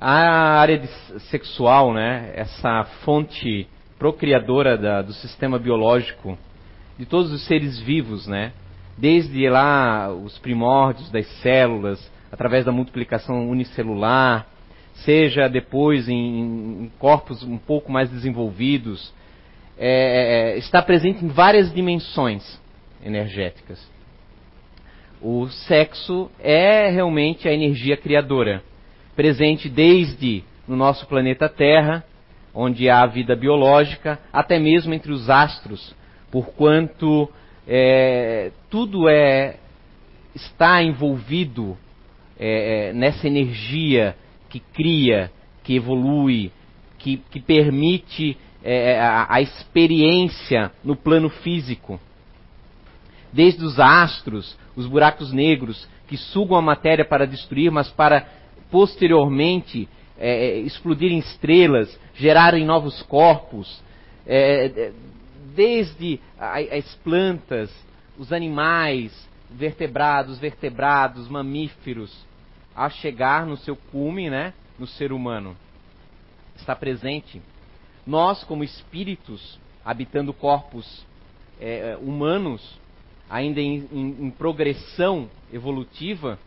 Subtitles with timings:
[0.00, 0.80] A área
[1.28, 3.66] sexual, né, essa fonte
[3.98, 6.38] procriadora da, do sistema biológico
[6.96, 8.52] de todos os seres vivos, né,
[8.96, 14.46] desde lá os primórdios das células, através da multiplicação unicelular,
[15.04, 19.12] seja depois em, em corpos um pouco mais desenvolvidos,
[19.76, 22.60] é, é, está presente em várias dimensões
[23.04, 23.84] energéticas.
[25.20, 28.62] O sexo é realmente a energia criadora,
[29.18, 32.04] presente desde no nosso planeta Terra,
[32.54, 35.92] onde há vida biológica, até mesmo entre os astros,
[36.30, 37.28] porquanto
[37.66, 39.56] é, tudo é
[40.36, 41.76] está envolvido
[42.38, 44.14] é, é nessa energia
[44.48, 45.32] que cria,
[45.64, 46.52] que evolui,
[46.96, 51.98] que, que permite é, a, a experiência no plano físico.
[53.32, 58.37] Desde os astros, os buracos negros, que sugam a matéria para destruir, mas para
[58.70, 63.82] posteriormente é, é explodirem estrelas, gerarem novos corpos,
[64.26, 64.92] é, é,
[65.54, 67.72] desde as plantas,
[68.18, 72.26] os animais, vertebrados, vertebrados, mamíferos,
[72.74, 75.56] a chegar no seu cume, né, no ser humano.
[76.56, 77.40] Está presente.
[78.06, 81.04] Nós, como espíritos, habitando corpos
[81.60, 82.78] é, humanos,
[83.28, 86.38] ainda em, em, em progressão evolutiva,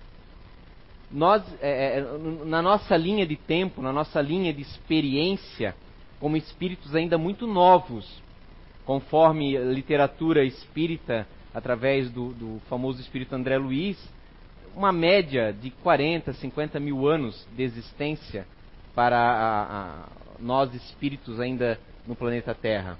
[1.14, 5.76] nós, é, é, na nossa linha de tempo, na nossa linha de experiência,
[6.20, 8.22] como espíritos ainda muito novos,
[8.86, 13.98] conforme a literatura espírita, através do, do famoso espírito André Luiz,
[14.76, 18.48] uma média de 40, 50 mil anos de existência
[18.96, 20.06] para a, a,
[20.40, 22.98] nós espíritos ainda no planeta Terra.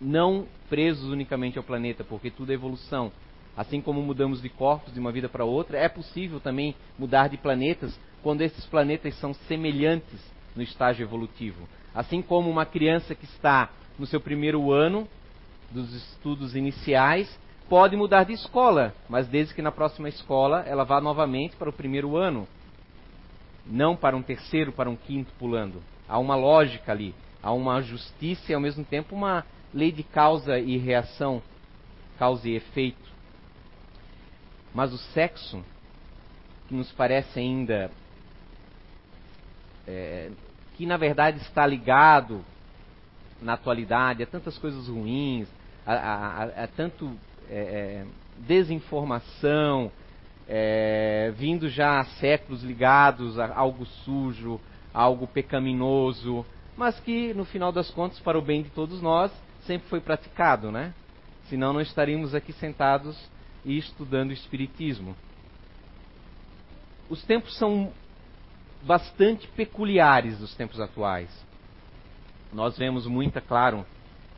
[0.00, 3.12] Não presos unicamente ao planeta, porque tudo é evolução.
[3.56, 7.36] Assim como mudamos de corpos de uma vida para outra, é possível também mudar de
[7.36, 10.20] planetas quando esses planetas são semelhantes
[10.56, 11.68] no estágio evolutivo.
[11.94, 15.06] Assim como uma criança que está no seu primeiro ano
[15.70, 21.00] dos estudos iniciais pode mudar de escola, mas desde que na próxima escola ela vá
[21.00, 22.46] novamente para o primeiro ano,
[23.66, 25.82] não para um terceiro, para um quinto pulando.
[26.08, 30.58] Há uma lógica ali, há uma justiça e ao mesmo tempo uma lei de causa
[30.58, 31.42] e reação,
[32.18, 33.11] causa e efeito.
[34.74, 35.62] Mas o sexo,
[36.68, 37.90] que nos parece ainda
[39.86, 40.30] é,
[40.76, 42.44] que na verdade está ligado
[43.40, 45.48] na atualidade a tantas coisas ruins,
[45.84, 47.12] a, a, a, a tanto
[47.50, 48.06] é, é,
[48.38, 49.90] desinformação,
[50.48, 54.60] é, vindo já há séculos ligados a algo sujo,
[54.94, 56.44] a algo pecaminoso,
[56.76, 59.30] mas que no final das contas, para o bem de todos nós,
[59.66, 60.94] sempre foi praticado, né?
[61.48, 63.16] Senão não estaríamos aqui sentados
[63.64, 65.16] e estudando Espiritismo.
[67.08, 67.92] Os tempos são
[68.82, 71.30] bastante peculiares dos tempos atuais.
[72.52, 73.86] Nós vemos muita, claro,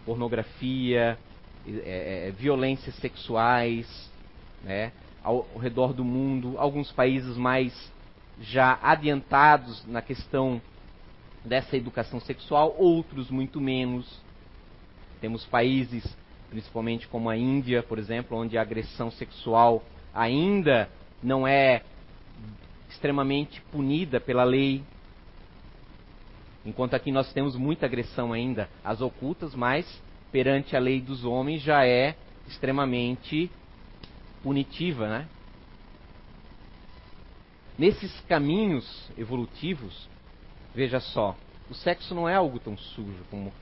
[0.04, 1.18] pornografia,
[1.66, 4.10] é, é, violências sexuais,
[4.62, 4.92] né,
[5.22, 7.92] ao, ao redor do mundo, alguns países mais
[8.40, 10.60] já adiantados na questão
[11.44, 14.22] dessa educação sexual, outros muito menos.
[15.20, 16.04] Temos países,
[16.54, 19.82] principalmente como a Índia, por exemplo, onde a agressão sexual
[20.15, 20.88] ainda
[21.20, 21.82] não é
[22.88, 24.81] extremamente punida pela lei.
[26.64, 29.84] Enquanto aqui nós temos muita agressão ainda às ocultas, mas
[30.31, 32.14] perante a lei dos homens já é
[32.47, 33.50] extremamente
[34.41, 35.28] punitiva, né?
[37.76, 40.09] Nesses caminhos evolutivos,
[40.72, 41.37] veja só,
[41.69, 43.53] o sexo não é algo tão sujo como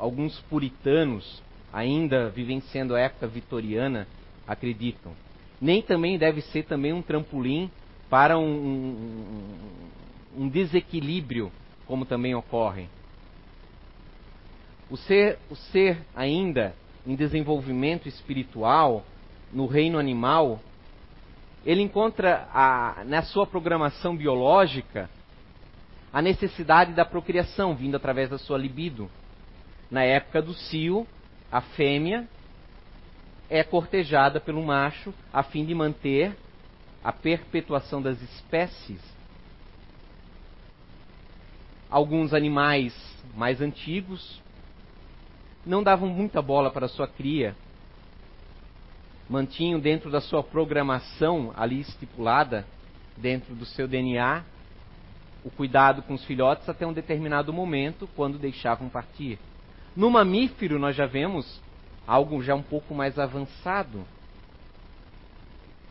[0.00, 1.40] alguns puritanos,
[1.72, 4.06] ainda vivenciando a época vitoriana,
[4.46, 5.12] acreditam.
[5.60, 7.70] Nem também deve ser também um trampolim
[8.10, 11.50] para um, um, um desequilíbrio,
[11.86, 12.88] como também ocorre.
[14.90, 16.74] O ser, o ser ainda
[17.06, 19.04] em desenvolvimento espiritual,
[19.52, 20.60] no reino animal,
[21.64, 25.08] ele encontra a, na sua programação biológica
[26.12, 29.10] a necessidade da procriação, vindo através da sua libido.
[29.90, 31.06] Na época do cio,
[31.52, 32.26] a fêmea
[33.50, 36.34] é cortejada pelo macho a fim de manter
[37.04, 39.00] a perpetuação das espécies.
[41.90, 42.94] Alguns animais
[43.36, 44.40] mais antigos
[45.66, 47.54] não davam muita bola para sua cria,
[49.28, 52.66] mantinham dentro da sua programação ali estipulada,
[53.14, 54.42] dentro do seu DNA,
[55.44, 59.38] o cuidado com os filhotes até um determinado momento, quando deixavam partir.
[59.94, 61.60] No mamífero, nós já vemos
[62.06, 64.04] algo já um pouco mais avançado.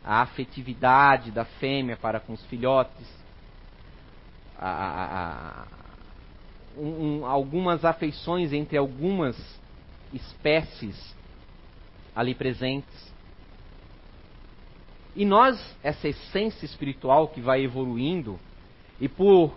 [0.03, 3.07] A afetividade da fêmea para com os filhotes,
[4.57, 5.65] a, a, a
[6.77, 9.38] um, um, algumas afeições entre algumas
[10.13, 11.15] espécies
[12.15, 13.12] ali presentes.
[15.15, 18.39] E nós, essa essência espiritual que vai evoluindo,
[19.00, 19.54] e por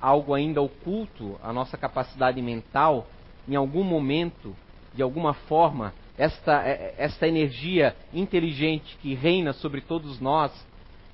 [0.00, 3.06] algo ainda oculto, a nossa capacidade mental,
[3.48, 4.54] em algum momento,
[4.94, 10.52] de alguma forma, esta, é, esta energia inteligente que reina sobre todos nós,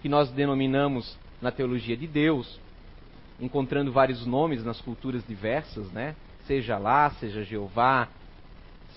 [0.02, 2.60] que nós denominamos na teologia de Deus,
[3.40, 6.14] encontrando vários nomes nas culturas diversas, né?
[6.46, 8.08] Seja lá, seja Jeová,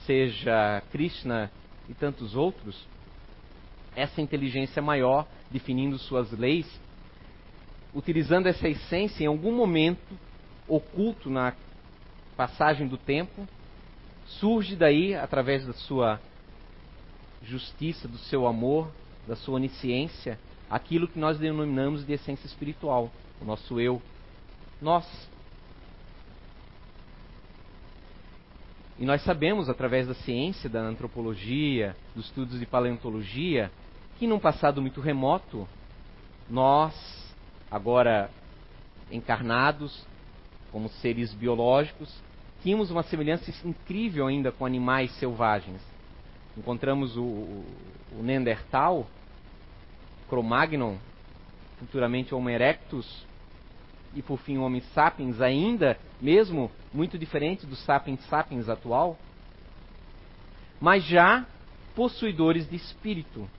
[0.06, 1.51] seja Krishna
[1.88, 2.88] e tantos outros.
[3.95, 6.68] Essa inteligência maior, definindo suas leis,
[7.94, 10.18] utilizando essa essência em algum momento
[10.68, 11.54] oculto na
[12.36, 13.48] passagem do tempo,
[14.25, 16.19] surge daí, através da sua
[17.44, 18.92] justiça, do seu amor,
[19.28, 20.39] da sua onisciência,
[20.69, 23.12] aquilo que nós denominamos de essência espiritual,
[23.42, 24.01] o nosso eu,
[24.81, 25.06] nós.
[28.98, 33.72] E nós sabemos, através da ciência, da antropologia, dos estudos de paleontologia,
[34.19, 35.68] que num passado muito remoto,
[36.50, 36.94] nós,
[37.69, 38.30] agora
[39.12, 40.06] encarnados,
[40.71, 42.13] como seres biológicos,
[42.63, 45.81] tínhamos uma semelhança incrível ainda com animais selvagens.
[46.57, 47.65] Encontramos o, o,
[48.19, 49.06] o Neandertal,
[50.29, 50.95] Cro-Magnon,
[51.79, 53.25] futuramente Homo erectus,
[54.13, 59.18] e por fim o Homo sapiens, ainda mesmo muito diferente do sapiens sapiens atual,
[60.79, 61.45] mas já
[61.95, 63.50] possuidores de espírito,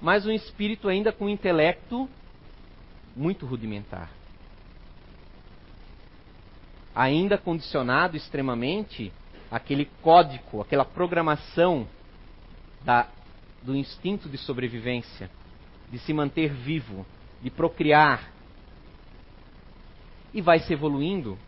[0.00, 2.08] mas um espírito ainda com intelecto
[3.16, 4.10] muito rudimentar
[6.96, 9.12] ainda condicionado extremamente
[9.50, 11.86] aquele código, aquela programação
[12.82, 13.06] da,
[13.62, 15.30] do instinto de sobrevivência,
[15.92, 17.04] de se manter vivo,
[17.42, 18.32] de procriar.
[20.32, 21.38] E vai se evoluindo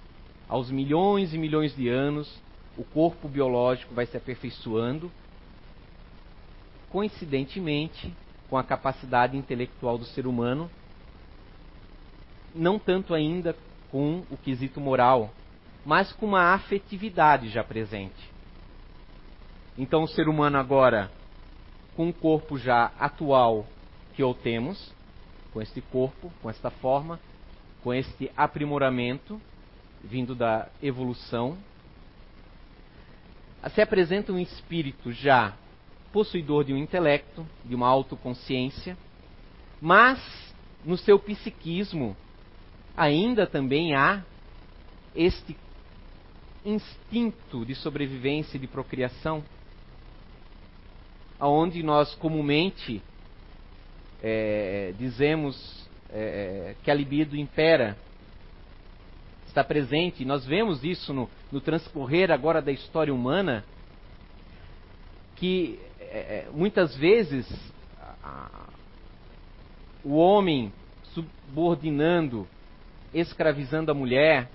[0.46, 2.30] aos milhões e milhões de anos,
[2.76, 5.10] o corpo biológico vai se aperfeiçoando,
[6.90, 8.14] coincidentemente
[8.50, 10.70] com a capacidade intelectual do ser humano,
[12.54, 13.56] não tanto ainda
[13.90, 15.32] com o quesito moral,
[15.88, 18.30] mas com uma afetividade já presente.
[19.78, 21.10] Então, o ser humano agora,
[21.96, 23.66] com o corpo já atual
[24.14, 24.92] que o temos,
[25.50, 27.18] com este corpo, com esta forma,
[27.82, 29.40] com este aprimoramento
[30.04, 31.56] vindo da evolução,
[33.70, 35.54] se apresenta um espírito já
[36.12, 38.94] possuidor de um intelecto, de uma autoconsciência,
[39.80, 40.20] mas
[40.84, 42.14] no seu psiquismo
[42.94, 44.22] ainda também há
[45.16, 45.56] este
[46.68, 49.42] instinto de sobrevivência e de procriação,
[51.40, 53.02] aonde nós comumente
[54.22, 57.96] é, dizemos é, que a libido impera,
[59.46, 60.24] está presente.
[60.24, 63.64] Nós vemos isso no, no transcorrer agora da história humana,
[65.36, 67.48] que é, muitas vezes
[68.22, 68.68] a,
[70.04, 70.72] o homem
[71.14, 72.46] subordinando,
[73.14, 74.50] escravizando a mulher,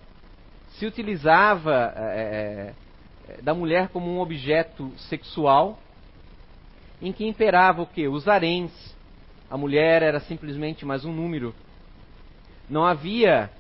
[0.73, 2.73] se utilizava é,
[3.41, 5.79] da mulher como um objeto sexual,
[7.01, 8.07] em que imperava o que?
[8.07, 8.71] Os haréns.
[9.49, 11.53] A mulher era simplesmente mais um número.
[12.69, 13.51] Não havia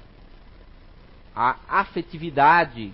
[1.35, 2.93] a afetividade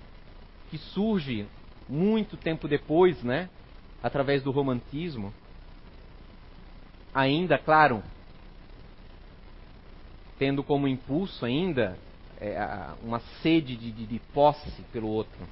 [0.70, 1.46] que surge
[1.88, 3.48] muito tempo depois, né?
[4.02, 5.32] Através do romantismo.
[7.14, 8.02] Ainda, claro,
[10.38, 11.98] tendo como impulso ainda
[12.40, 15.46] é, uma sede de, de, de posse pelo outro.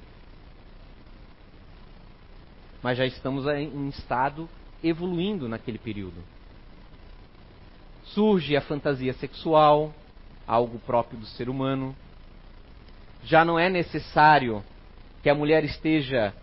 [2.81, 4.49] Mas já estamos em estado
[4.83, 6.23] evoluindo naquele período.
[8.05, 9.93] Surge a fantasia sexual,
[10.47, 11.95] algo próprio do ser humano.
[13.23, 14.63] Já não é necessário
[15.21, 16.33] que a mulher esteja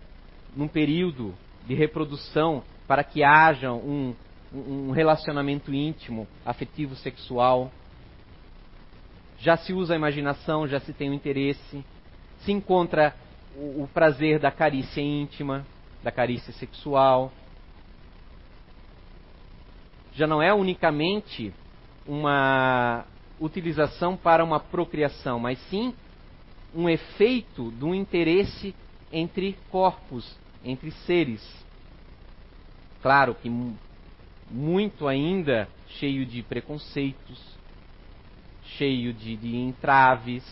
[0.55, 1.33] num período
[1.65, 4.15] de reprodução para que haja um,
[4.53, 7.71] um relacionamento íntimo, afetivo, sexual
[9.39, 11.83] já se usa a imaginação, já se tem o interesse,
[12.39, 13.15] se encontra
[13.55, 15.65] o, o prazer da carícia íntima,
[16.03, 17.31] da carícia sexual.
[20.13, 21.53] Já não é unicamente
[22.05, 23.05] uma
[23.39, 25.93] utilização para uma procriação, mas sim
[26.73, 28.73] um efeito do interesse
[29.11, 31.41] entre corpos, entre seres.
[33.01, 33.49] Claro que
[34.49, 37.56] muito ainda cheio de preconceitos,
[38.75, 40.43] cheio de, de entraves.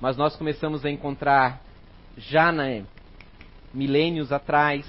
[0.00, 1.60] Mas nós começamos a encontrar,
[2.16, 2.84] já né,
[3.72, 4.86] milênios atrás,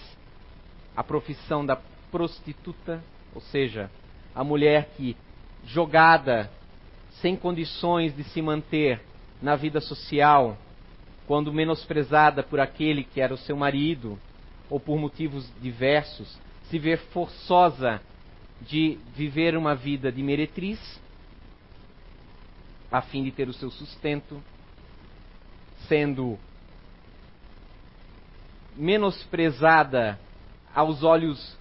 [0.96, 1.76] a profissão da
[2.12, 3.90] prostituta, ou seja,
[4.34, 5.16] a mulher que,
[5.66, 6.50] jogada
[7.22, 9.02] sem condições de se manter
[9.42, 10.58] na vida social,
[11.28, 14.20] quando menosprezada por aquele que era o seu marido,
[14.70, 16.38] ou por motivos diversos,
[16.70, 18.02] se ver forçosa
[18.62, 20.80] de viver uma vida de meretriz,
[22.94, 24.40] a fim de ter o seu sustento,
[25.88, 26.38] sendo
[28.76, 30.20] menosprezada
[30.76, 31.58] aos olhos,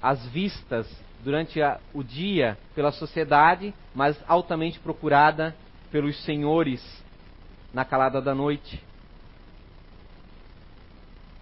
[0.00, 0.90] às vistas
[1.22, 5.54] durante a, o dia pela sociedade, mas altamente procurada
[5.90, 6.82] pelos senhores
[7.74, 8.82] na calada da noite.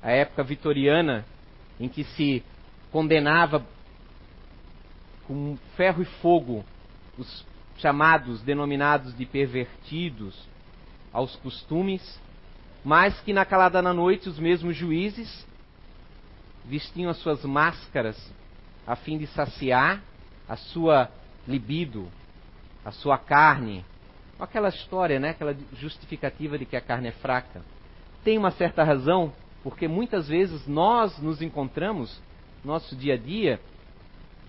[0.02, 1.24] A época vitoriana,
[1.78, 2.42] em que se
[2.90, 3.64] condenava
[5.28, 6.64] com ferro e fogo
[7.16, 7.46] os
[7.78, 10.36] chamados, denominados de pervertidos
[11.12, 12.20] aos costumes,
[12.84, 15.46] mas que na calada da noite os mesmos juízes
[16.64, 18.16] vestiam as suas máscaras
[18.86, 20.02] a fim de saciar
[20.48, 21.10] a sua
[21.46, 22.08] libido,
[22.84, 23.84] a sua carne.
[24.38, 25.30] Aquela história, né?
[25.30, 27.62] aquela justificativa de que a carne é fraca.
[28.22, 32.20] Tem uma certa razão, porque muitas vezes nós nos encontramos,
[32.64, 33.60] nosso dia a dia,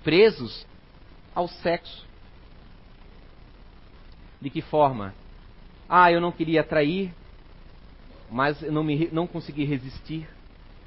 [0.03, 0.65] presos
[1.33, 2.06] ao sexo.
[4.41, 5.13] De que forma?
[5.89, 7.13] Ah, eu não queria trair,
[8.29, 10.27] mas eu não, me, não consegui resistir.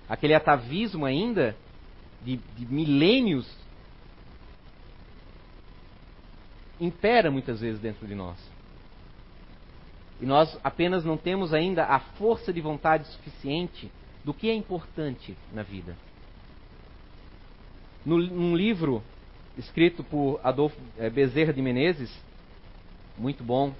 [0.09, 1.57] Aquele atavismo ainda
[2.23, 3.51] de, de milênios
[6.81, 8.39] impera muitas vezes dentro de nós.
[10.21, 13.91] E nós apenas não temos ainda a força de vontade suficiente
[14.25, 15.97] do que é importante na vida.
[18.05, 19.03] No, num livro
[19.57, 22.11] escrito por Adolfo eh, Bezerra de Menezes,
[23.21, 23.75] muito bom,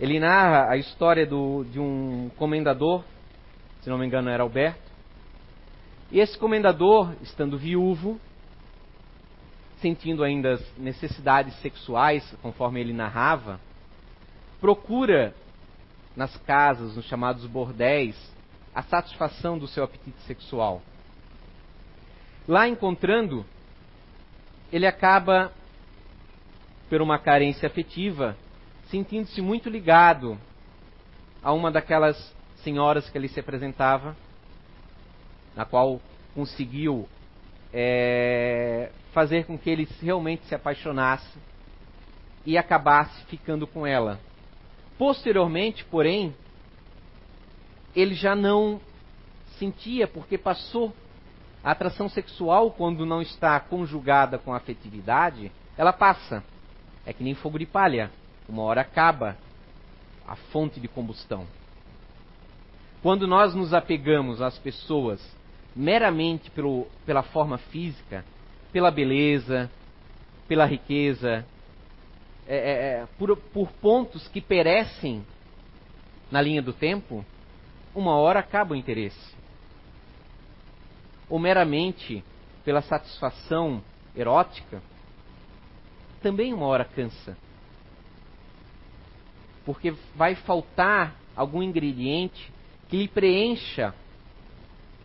[0.00, 3.04] ele narra a história do, de um comendador,
[3.82, 4.88] se não me engano era Alberto,
[6.10, 8.18] e esse comendador, estando viúvo,
[9.82, 13.60] sentindo ainda as necessidades sexuais, conforme ele narrava,
[14.58, 15.34] procura
[16.16, 18.16] nas casas, nos chamados bordéis,
[18.74, 20.80] a satisfação do seu apetite sexual.
[22.48, 23.44] Lá encontrando,
[24.72, 25.52] ele acaba,
[26.88, 28.34] por uma carência afetiva,
[28.90, 30.38] sentindo-se muito ligado
[31.42, 34.16] a uma daquelas senhoras que ali se apresentava
[35.54, 36.00] na qual
[36.34, 37.08] conseguiu
[37.72, 41.38] é, fazer com que ele realmente se apaixonasse
[42.46, 44.20] e acabasse ficando com ela.
[44.96, 46.34] Posteriormente, porém,
[47.94, 48.80] ele já não
[49.58, 50.94] sentia, porque passou
[51.62, 56.42] a atração sexual, quando não está conjugada com a afetividade, ela passa.
[57.04, 58.10] É que nem fogo de palha.
[58.48, 59.36] Uma hora acaba
[60.26, 61.46] a fonte de combustão.
[63.02, 65.20] Quando nós nos apegamos às pessoas
[65.74, 68.24] meramente pelo, pela forma física,
[68.72, 69.70] pela beleza,
[70.48, 71.46] pela riqueza,
[72.46, 75.24] é, é, é, por, por pontos que perecem
[76.30, 77.24] na linha do tempo,
[77.94, 79.36] uma hora acaba o interesse.
[81.28, 82.24] Ou meramente
[82.64, 83.82] pela satisfação
[84.16, 84.82] erótica,
[86.22, 87.36] também uma hora cansa.
[89.68, 92.50] Porque vai faltar algum ingrediente
[92.88, 93.94] que lhe preencha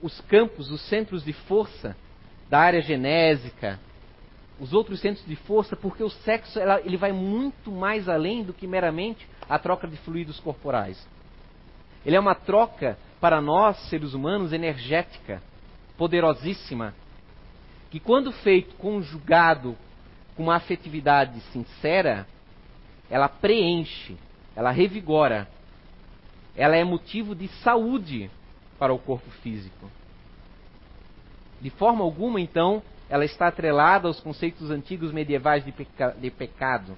[0.01, 1.97] os campos, os centros de força
[2.49, 3.77] da área genésica,
[4.57, 8.53] os outros centros de força, porque o sexo ela, ele vai muito mais além do
[8.53, 11.05] que meramente a troca de fluidos corporais.
[12.05, 15.43] Ele é uma troca para nós, seres humanos, energética,
[15.97, 16.95] poderosíssima,
[17.91, 19.75] que quando feito conjugado
[20.37, 22.25] com uma afetividade sincera,
[23.09, 24.15] ela preenche,
[24.55, 25.47] ela revigora,
[26.55, 28.29] ela é motivo de saúde
[28.77, 29.89] para o corpo físico.
[31.59, 36.97] De forma alguma, então, ela está atrelada aos conceitos antigos medievais de, peca de pecado.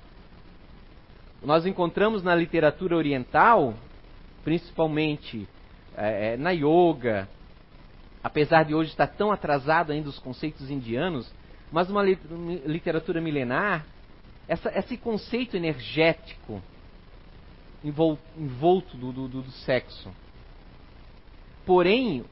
[1.43, 3.73] Nós encontramos na literatura oriental,
[4.43, 5.47] principalmente
[5.95, 7.29] é, na yoga,
[8.23, 11.31] apesar de hoje estar tão atrasado ainda os conceitos indianos,
[11.71, 13.85] mas uma literatura milenar,
[14.47, 16.61] essa, esse conceito energético
[17.85, 20.11] envolto do, do, do sexo
[21.65, 22.23] Porém,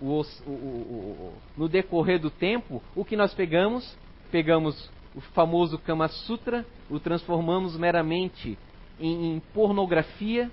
[0.00, 3.96] o, o, o, no decorrer do tempo, o que nós pegamos?
[4.32, 8.58] Pegamos o famoso Kama Sutra, o transformamos meramente
[8.98, 10.50] em, em pornografia,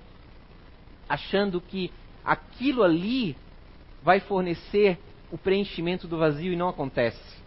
[1.08, 1.90] achando que
[2.22, 3.34] aquilo ali
[4.02, 4.98] vai fornecer
[5.32, 7.38] o preenchimento do vazio e não acontece.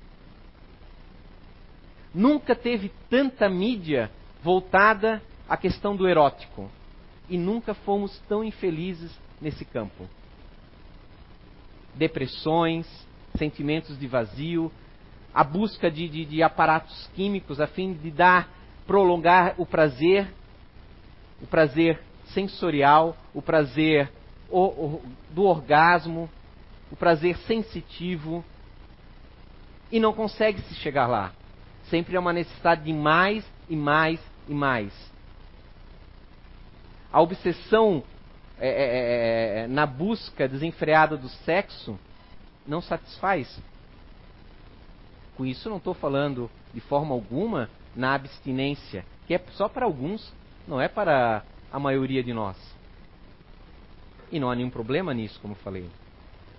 [2.13, 4.09] Nunca teve tanta mídia
[4.43, 6.69] voltada à questão do erótico.
[7.31, 9.11] E nunca fomos tão infelizes
[9.41, 10.07] nesse campo
[11.95, 12.87] depressões,
[13.37, 14.71] sentimentos de vazio,
[15.33, 18.49] a busca de, de, de aparatos químicos a fim de dar
[18.85, 20.27] prolongar o prazer,
[21.41, 24.11] o prazer sensorial, o prazer
[25.29, 26.29] do orgasmo,
[26.91, 28.43] o prazer sensitivo,
[29.91, 31.31] e não consegue se chegar lá.
[31.83, 35.10] Sempre é uma necessidade de mais e mais e mais.
[37.11, 38.03] A obsessão
[38.59, 41.99] é, é, é, é na busca desenfreada do sexo
[42.65, 43.59] não satisfaz.
[45.35, 50.31] Com isso, não estou falando de forma alguma na abstinência, que é só para alguns,
[50.67, 52.57] não é para a maioria de nós.
[54.31, 55.89] E não há nenhum problema nisso, como falei.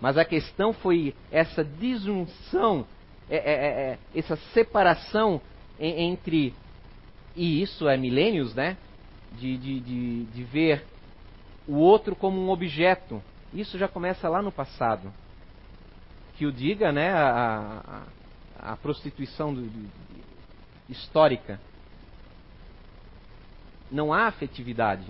[0.01, 2.85] Mas a questão foi essa disjunção,
[3.31, 5.41] é, é, é, é essa separação
[5.79, 6.53] entre,
[7.35, 8.77] e isso é milênios, né?
[9.39, 10.85] De, de, de, de ver
[11.67, 13.23] o outro como um objeto.
[13.53, 15.13] Isso já começa lá no passado.
[16.37, 17.13] Que o diga, né?
[17.13, 18.05] A,
[18.59, 19.91] a, a prostituição do,
[20.89, 21.61] histórica.
[23.91, 25.07] Não há afetividade.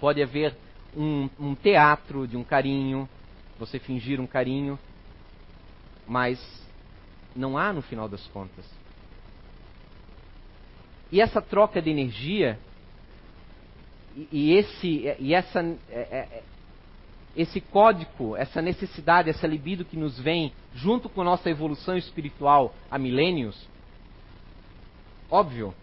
[0.00, 0.54] Pode haver
[0.96, 3.08] um, um teatro de um carinho,
[3.58, 4.78] você fingir um carinho,
[6.06, 6.38] mas
[7.34, 8.64] não há no final das contas.
[11.10, 12.58] E essa troca de energia
[14.32, 16.42] e, esse e essa é, é, é,
[17.36, 22.98] esse código, essa necessidade, essa libido que nos vem junto com nossa evolução espiritual há
[22.98, 23.68] milênios,
[25.30, 25.74] óbvio,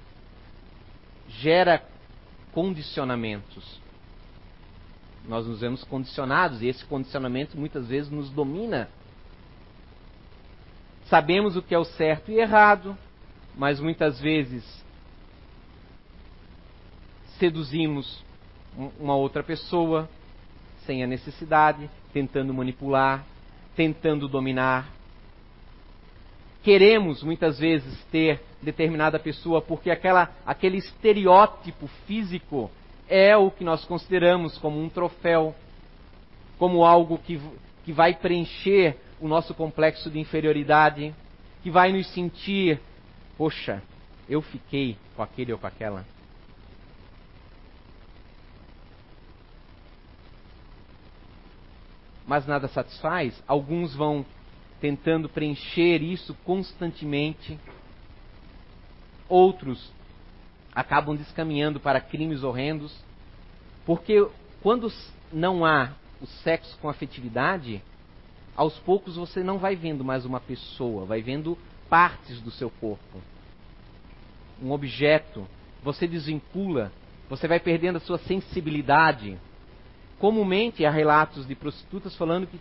[1.29, 1.83] gera
[2.51, 3.79] condicionamentos.
[5.27, 8.89] Nós nos vemos condicionados e esse condicionamento muitas vezes nos domina.
[11.05, 12.97] Sabemos o que é o certo e errado,
[13.55, 14.82] mas muitas vezes
[17.43, 18.23] seduzimos
[18.97, 20.09] uma outra pessoa
[20.85, 23.25] sem a necessidade, tentando manipular,
[23.75, 24.89] tentando dominar.
[26.63, 32.71] Queremos muitas vezes ter determinada pessoa porque aquela, aquele estereótipo físico
[33.09, 35.53] é o que nós consideramos como um troféu,
[36.57, 37.41] como algo que,
[37.83, 41.13] que vai preencher o nosso complexo de inferioridade,
[41.61, 42.79] que vai nos sentir,
[43.37, 43.83] poxa,
[44.29, 46.05] eu fiquei com aquele ou com aquela.
[52.25, 54.25] Mas nada satisfaz, alguns vão
[54.79, 57.57] tentando preencher isso constantemente,
[59.29, 59.91] outros
[60.73, 62.93] acabam descaminhando para crimes horrendos,
[63.85, 64.27] porque
[64.61, 64.91] quando
[65.31, 67.81] não há o sexo com afetividade,
[68.55, 71.57] aos poucos você não vai vendo mais uma pessoa, vai vendo
[71.89, 73.21] partes do seu corpo.
[74.61, 75.47] Um objeto,
[75.83, 76.91] você desvincula,
[77.29, 79.37] você vai perdendo a sua sensibilidade.
[80.19, 82.59] Comumente há relatos de prostitutas falando que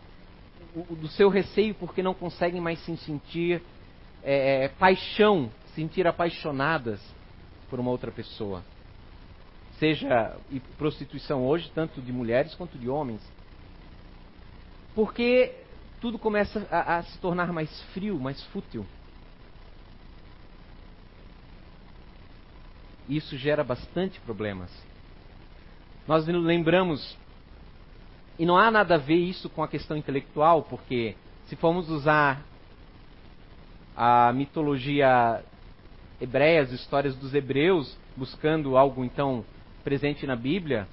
[0.94, 3.62] do seu receio porque não conseguem mais se sentir
[4.22, 7.00] é, paixão, sentir apaixonadas
[7.68, 8.62] por uma outra pessoa.
[9.78, 13.20] Seja e prostituição hoje, tanto de mulheres quanto de homens.
[14.94, 15.54] Porque
[16.00, 18.86] tudo começa a, a se tornar mais frio, mais fútil.
[23.08, 24.70] Isso gera bastante problemas.
[26.06, 27.16] Nós lembramos,
[28.38, 31.14] e não há nada a ver isso com a questão intelectual, porque
[31.46, 32.42] se formos usar
[33.96, 35.42] a mitologia
[36.20, 39.44] hebreia, as histórias dos hebreus, buscando algo então
[39.84, 40.86] presente na Bíblia,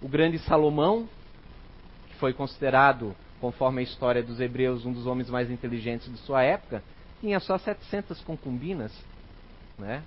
[0.00, 1.08] o grande Salomão,
[2.08, 6.42] que foi considerado, conforme a história dos hebreus, um dos homens mais inteligentes de sua
[6.42, 6.82] época,
[7.20, 8.92] tinha só 700 concubinas,
[9.78, 10.02] né?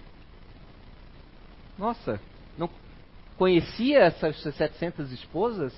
[1.77, 2.19] Nossa,
[2.57, 2.69] não
[3.37, 5.73] conhecia essas 700 esposas?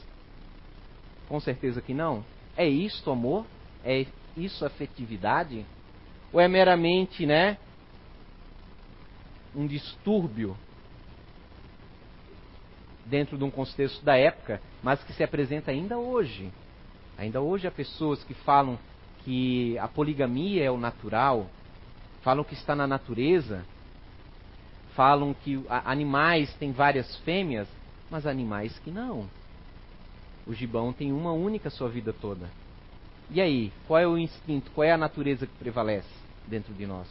[1.28, 2.24] Com certeza que não.
[2.56, 3.46] É isto amor?
[3.84, 4.06] É
[4.38, 5.66] isso afetividade?
[6.32, 7.58] Ou é meramente, né,
[9.56, 10.56] um distúrbio
[13.06, 16.52] dentro de um contexto da época, mas que se apresenta ainda hoje.
[17.18, 18.78] Ainda hoje há pessoas que falam
[19.24, 21.48] que a poligamia é o natural,
[22.22, 23.64] falam que está na natureza,
[24.96, 27.68] falam que animais têm várias fêmeas,
[28.10, 29.28] mas animais que não.
[30.46, 32.50] O gibão tem uma única sua vida toda.
[33.32, 36.10] E aí, qual é o instinto, qual é a natureza que prevalece
[36.48, 37.08] dentro de nós?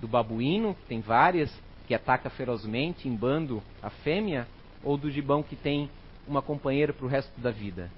[0.00, 1.52] do babuíno, que tem várias,
[1.86, 4.46] que ataca ferozmente em bando a fêmea,
[4.82, 5.90] ou do gibão que tem
[6.26, 7.90] uma companheira para o resto da vida?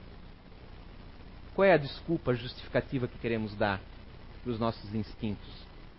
[1.55, 3.81] Qual é a desculpa, a justificativa que queremos dar
[4.43, 5.49] para os nossos instintos?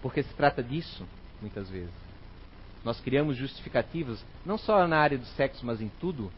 [0.02, 1.06] Porque se trata disso,
[1.40, 2.11] muitas vezes.
[2.84, 6.32] Nós criamos justificativas, não só na área do sexo, mas em tudo.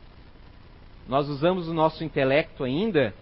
[1.07, 3.13] Nós usamos o nosso intelecto ainda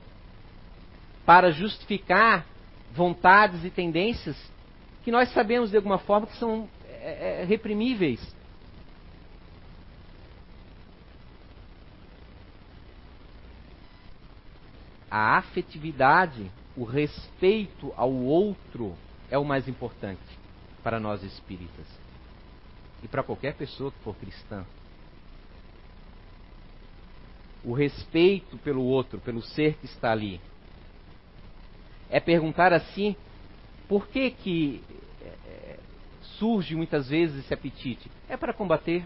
[1.26, 2.46] para justificar
[2.94, 4.36] vontades e tendências
[5.04, 8.36] que nós sabemos de alguma forma que são é, é, reprimíveis.
[15.10, 18.96] A afetividade, o respeito ao outro
[19.30, 20.22] é o mais importante
[20.82, 22.01] para nós espíritas
[23.04, 24.66] e para qualquer pessoa que for cristã.
[27.64, 30.40] O respeito pelo outro, pelo ser que está ali.
[32.10, 33.16] É perguntar assim,
[33.88, 34.84] por que que
[35.22, 35.80] é,
[36.40, 38.10] surge muitas vezes esse apetite?
[38.28, 39.06] É para combater?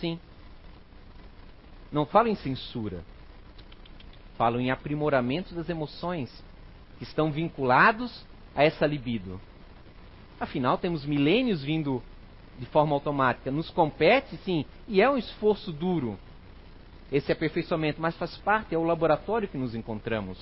[0.00, 0.18] Sim.
[1.90, 3.02] Não falo em censura.
[4.36, 6.30] Falo em aprimoramento das emoções
[6.98, 9.40] que estão vinculados a essa libido.
[10.38, 12.02] Afinal, temos milênios vindo
[12.58, 13.50] de forma automática.
[13.50, 16.18] Nos compete, sim, e é um esforço duro
[17.10, 20.38] esse aperfeiçoamento, mas faz parte, é o laboratório que nos encontramos.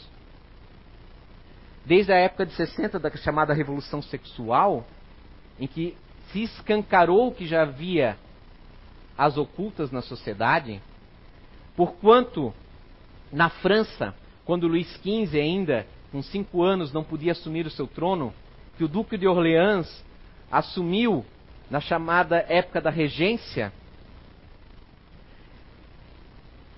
[1.85, 4.87] Desde a época de 60 da chamada Revolução Sexual,
[5.61, 5.95] em que
[6.33, 8.17] se escancarou que já havia
[9.17, 10.81] as ocultas na sociedade,
[11.77, 12.53] porquanto
[13.31, 18.33] na França, quando Luís XV ainda, com cinco anos, não podia assumir o seu trono,
[18.79, 20.05] que o Duque de Orleans
[20.51, 21.25] assumiu
[21.75, 23.73] na chamada época da regência,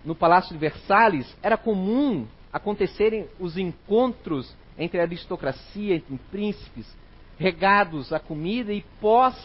[0.03, 6.97] no Palácio de Versalhes, era comum acontecerem os encontros entre a aristocracia, entre príncipes,
[7.39, 9.37] regados a comida e pós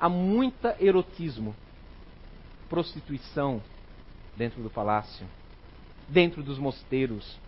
[0.00, 1.54] a muita erotismo,
[2.70, 3.62] prostituição
[4.34, 5.26] dentro do palácio,
[6.08, 7.38] dentro dos mosteiros.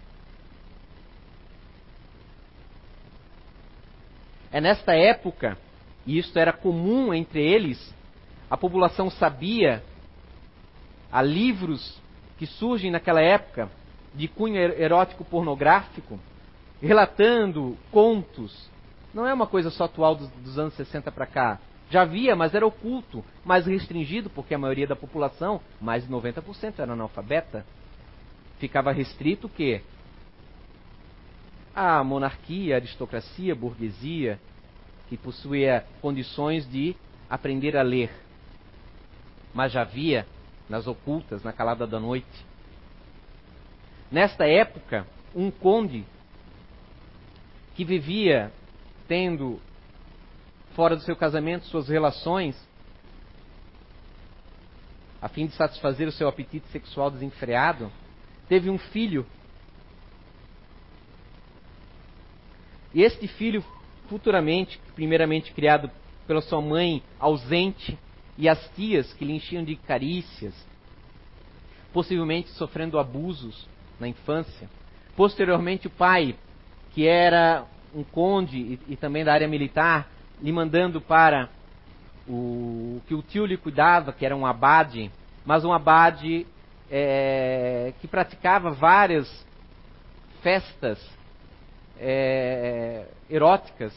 [4.53, 5.57] É nesta época
[6.07, 7.95] e isto era comum entre eles,
[8.51, 9.85] a população sabia,
[11.11, 12.01] há livros
[12.39, 13.71] que surgem naquela época
[14.15, 16.19] de cunho er-, erótico pornográfico,
[16.81, 18.69] relatando contos.
[19.13, 21.61] Não é uma coisa só atual dos, dos anos 60 para cá.
[21.91, 26.79] Já havia, mas era oculto, mais restringido, porque a maioria da população, mais de 90%,
[26.79, 27.67] era analfabeta.
[28.59, 29.83] Ficava restrito o quê?
[31.75, 34.39] A monarquia, a aristocracia, a burguesia,
[35.11, 36.95] que possuía condições de
[37.29, 38.11] aprender a ler.
[39.53, 40.25] Mas já havia
[40.69, 42.47] nas ocultas, na calada da noite.
[44.09, 46.05] Nesta época, um conde
[47.75, 48.53] que vivia
[49.09, 49.61] tendo
[50.77, 52.57] fora do seu casamento suas relações
[55.21, 57.91] a fim de satisfazer o seu apetite sexual desenfreado,
[58.49, 59.27] teve um filho.
[62.95, 63.63] E este filho
[64.11, 65.89] futuramente, primeiramente criado
[66.27, 67.97] pela sua mãe ausente
[68.37, 70.53] e as tias que lhe enchiam de carícias,
[71.93, 73.69] possivelmente sofrendo abusos
[74.01, 74.69] na infância.
[75.17, 76.35] Posteriormente, o pai,
[76.93, 80.11] que era um conde e, e também da área militar,
[80.43, 81.49] lhe mandando para
[82.29, 85.11] o que o tio lhe cuidava, que era um abade,
[85.45, 86.47] mas um abade
[86.91, 89.47] é, que praticava várias
[90.43, 90.99] festas
[92.01, 93.93] é, eróticas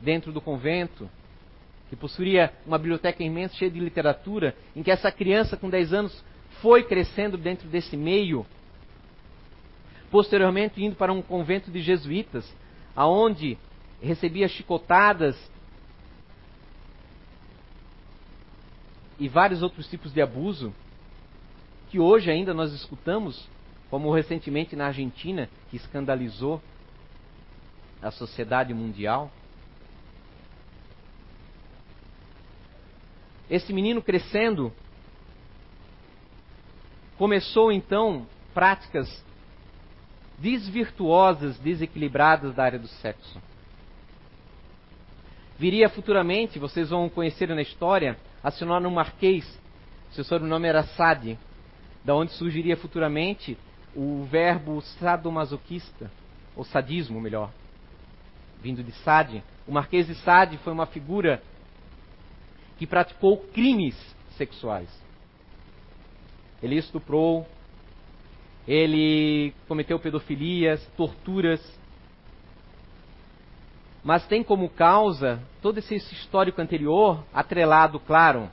[0.00, 1.08] dentro do convento,
[1.90, 6.24] que possuía uma biblioteca imensa cheia de literatura, em que essa criança com 10 anos
[6.62, 8.46] foi crescendo dentro desse meio,
[10.10, 12.50] posteriormente indo para um convento de jesuítas,
[12.96, 13.58] aonde
[14.02, 15.36] recebia chicotadas
[19.18, 20.74] e vários outros tipos de abuso,
[21.90, 23.46] que hoje ainda nós escutamos,
[23.90, 26.60] como recentemente na Argentina, que escandalizou
[28.04, 29.32] a sociedade mundial.
[33.48, 34.70] Esse menino crescendo
[37.16, 39.24] começou então práticas
[40.38, 43.40] desvirtuosas, desequilibradas da área do sexo.
[45.58, 49.46] Viria futuramente, vocês vão conhecer na história, a senhora Marquês,
[50.12, 51.38] seu sobrenome era Sade,
[52.04, 53.56] da onde surgiria futuramente
[53.94, 56.10] o verbo sadomasoquista,
[56.54, 57.50] ou sadismo melhor
[58.64, 59.44] vindo de Sade.
[59.68, 61.42] O Marquês de Sade foi uma figura
[62.78, 63.94] que praticou crimes
[64.38, 64.88] sexuais.
[66.62, 67.46] Ele estuprou,
[68.66, 71.60] ele cometeu pedofilias, torturas,
[74.02, 78.50] mas tem como causa todo esse histórico anterior, atrelado, claro,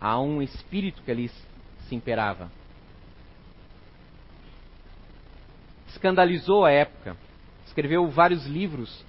[0.00, 2.50] a um espírito que ali se imperava.
[5.86, 7.16] Escandalizou a época,
[7.66, 9.04] escreveu vários livros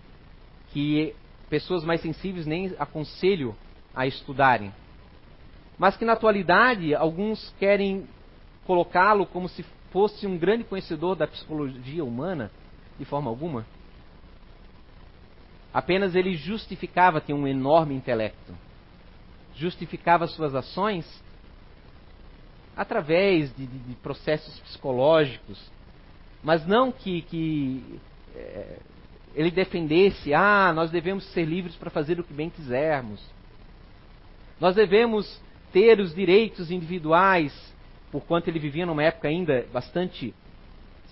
[0.74, 1.16] que
[1.50, 3.56] pessoas mais sensíveis nem aconselho
[3.96, 4.74] a estudarem.
[5.78, 8.08] Mas que na atualidade alguns querem
[8.66, 12.52] colocá-lo como se fosse um grande conhecedor da psicologia humana,
[12.98, 13.66] de forma alguma.
[15.72, 18.54] Apenas ele justificava, tinha um enorme intelecto.
[19.56, 21.06] Justificava suas ações
[22.76, 25.72] através de, de, de processos psicológicos,
[26.44, 28.00] mas não que, que
[28.36, 28.80] é,
[29.36, 33.24] ele defendesse, ah, nós devemos ser livres para fazer o que bem quisermos.
[34.60, 35.42] Nós devemos
[35.72, 37.54] ter os direitos individuais,
[38.12, 40.34] porquanto ele vivia numa época ainda bastante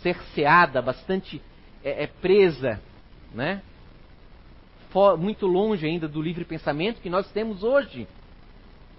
[0.01, 1.41] cerceada, bastante
[1.83, 2.79] é, é, presa,
[3.33, 3.61] né?
[4.91, 8.07] For, muito longe ainda do livre pensamento que nós temos hoje.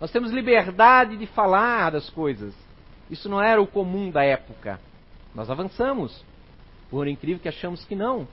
[0.00, 2.54] Nós temos liberdade de falar das coisas.
[3.08, 4.80] Isso não era o comum da época.
[5.34, 6.24] Nós avançamos,
[6.90, 8.26] por incrível que achamos que não.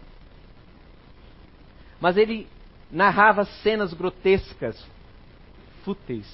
[2.00, 2.48] Mas ele
[2.92, 4.84] narrava cenas grotescas,
[5.84, 6.26] fúteis,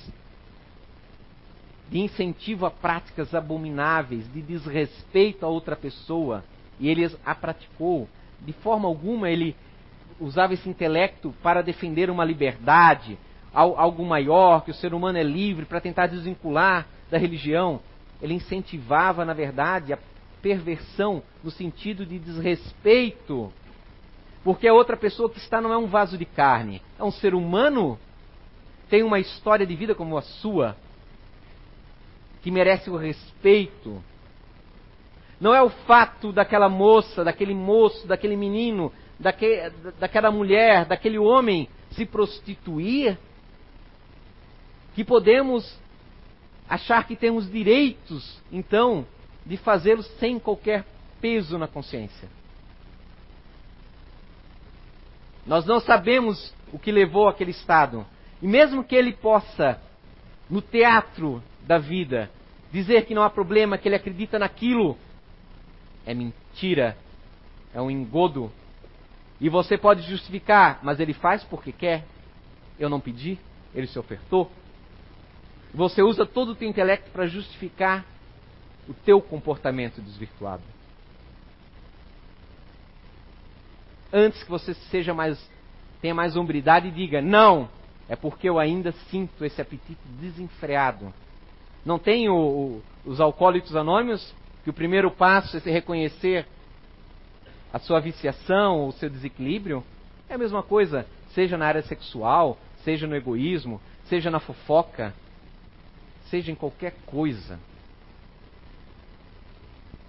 [1.89, 6.43] de incentivo a práticas abomináveis, de desrespeito a outra pessoa,
[6.80, 8.08] e ele a praticou.
[8.41, 9.56] De forma alguma ele
[10.19, 13.17] usava esse intelecto para defender uma liberdade,
[13.54, 17.80] algo maior, que o ser humano é livre, para tentar desvincular da religião.
[18.21, 19.99] Ele incentivava, na verdade, a
[20.41, 23.51] perversão no sentido de desrespeito.
[24.45, 27.34] Porque a outra pessoa que está não é um vaso de carne, é um ser
[27.34, 27.97] humano,
[28.88, 30.77] tem uma história de vida como a sua,
[32.43, 34.03] que merece o respeito.
[35.41, 41.67] Não é o fato daquela moça, daquele moço, daquele menino, daque, daquela mulher, daquele homem
[41.93, 43.17] se prostituir
[44.93, 45.75] que podemos
[46.69, 49.08] achar que temos direitos, então,
[49.43, 50.86] de fazê-lo sem qualquer
[51.19, 52.29] peso na consciência.
[55.45, 58.05] Nós não sabemos o que levou aquele estado.
[58.41, 59.79] E mesmo que ele possa,
[60.49, 62.29] no teatro da vida,
[62.71, 64.97] dizer que não há problema, que ele acredita naquilo,
[66.05, 66.97] é mentira,
[67.73, 68.51] é um engodo.
[69.39, 72.05] E você pode justificar, mas ele faz porque quer.
[72.79, 73.39] Eu não pedi,
[73.73, 74.51] ele se ofertou.
[75.73, 78.05] Você usa todo o teu intelecto para justificar
[78.88, 80.63] o teu comportamento desvirtuado.
[84.12, 85.38] Antes que você seja mais
[86.02, 87.70] tenha mais hombridade e diga: "Não,
[88.08, 91.13] é porque eu ainda sinto esse apetite desenfreado".
[91.86, 96.48] Não tem o, o, os alcoólicos anônimos que o primeiro passo é se reconhecer
[97.72, 99.84] a sua viciação, o seu desequilíbrio?
[100.28, 105.13] É a mesma coisa, seja na área sexual, seja no egoísmo, seja na fofoca,
[106.30, 107.60] seja em qualquer coisa.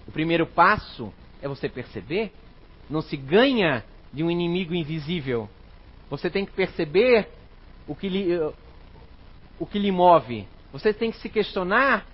[0.06, 2.32] O primeiro passo é você perceber.
[2.88, 5.48] Não se ganha de um inimigo invisível.
[6.08, 7.28] Você tem que perceber
[7.86, 8.38] o que lhe,
[9.58, 10.46] o que lhe move.
[10.72, 12.06] Você tem que se questionar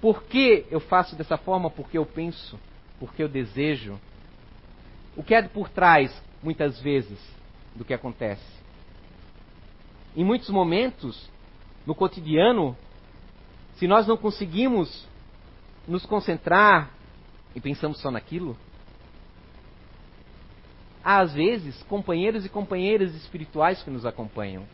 [0.00, 2.58] por que eu faço dessa forma, porque eu penso,
[2.98, 3.98] porque eu desejo.
[5.16, 7.18] O que é por trás, muitas vezes,
[7.74, 8.44] do que acontece.
[10.16, 11.30] Em muitos momentos,
[11.86, 12.76] no cotidiano,
[13.76, 15.06] se nós não conseguimos
[15.86, 16.90] nos concentrar
[17.54, 18.56] e pensamos só naquilo,
[21.08, 24.64] às vezes companheiros e companheiras espirituais que nos acompanham.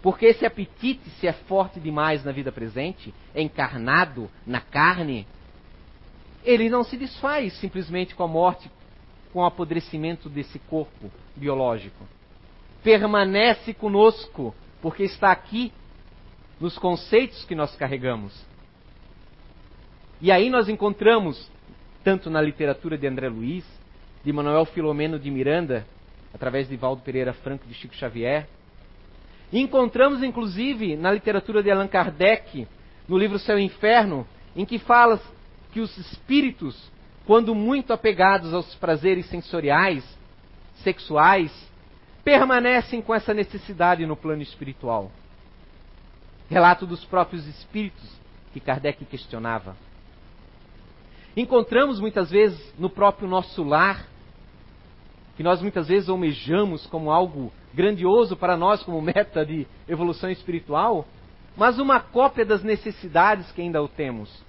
[0.00, 5.26] Porque esse apetite, se é forte demais na vida presente, encarnado na carne,
[6.44, 8.70] ele não se desfaz simplesmente com a morte,
[9.32, 12.06] com o apodrecimento desse corpo biológico.
[12.84, 15.72] Permanece conosco, porque está aqui
[16.60, 18.40] nos conceitos que nós carregamos.
[20.20, 21.50] E aí nós encontramos,
[22.04, 23.64] tanto na literatura de André Luiz,
[24.26, 25.86] de Manuel Filomeno de Miranda,
[26.34, 28.48] através de Valdo Pereira Franco de Chico Xavier,
[29.52, 32.66] encontramos inclusive na literatura de Allan Kardec,
[33.06, 35.20] no livro Céu e Inferno, em que fala
[35.70, 36.90] que os espíritos,
[37.24, 40.04] quando muito apegados aos prazeres sensoriais,
[40.82, 41.52] sexuais,
[42.24, 45.08] permanecem com essa necessidade no plano espiritual.
[46.50, 48.10] Relato dos próprios espíritos
[48.52, 49.76] que Kardec questionava.
[51.36, 54.15] Encontramos muitas vezes no próprio nosso lar,
[55.36, 61.06] que nós muitas vezes almejamos como algo grandioso para nós, como meta de evolução espiritual,
[61.56, 64.44] mas uma cópia das necessidades que ainda o temos.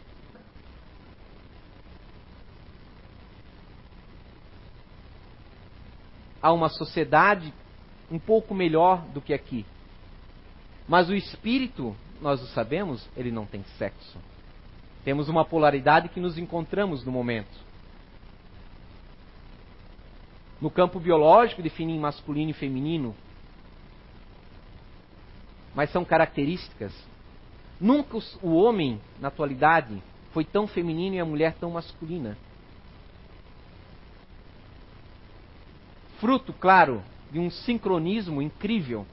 [6.42, 7.54] Há uma sociedade
[8.10, 9.66] um pouco melhor do que aqui.
[10.88, 14.18] Mas o espírito, nós o sabemos, ele não tem sexo.
[15.04, 17.67] Temos uma polaridade que nos encontramos no momento.
[20.60, 23.16] No campo biológico, definem masculino e feminino.
[25.76, 26.94] Mas são características.
[27.80, 32.38] Nunca o homem, na atualidade, foi tão feminino e a mulher tão masculina.
[36.20, 39.06] Fruto, claro, de um sincronismo incrível,